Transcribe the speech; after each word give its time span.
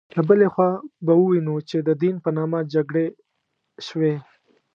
له 0.15 0.21
بلې 0.27 0.47
خوا 0.53 0.69
به 1.05 1.13
ووینو 1.17 1.55
چې 1.69 1.77
د 1.87 1.89
دین 2.01 2.15
په 2.23 2.29
نامه 2.37 2.59
جګړې 2.73 3.05
شوې. 3.87 4.13